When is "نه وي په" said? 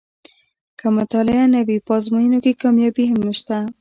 1.53-1.91